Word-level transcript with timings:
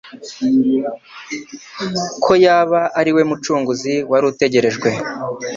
ko 2.23 2.33
yaba 2.45 2.81
ari 2.99 3.11
we 3.15 3.21
Mucunguzi 3.29 3.93
wari 4.11 4.25
utegerejwe 4.31 4.89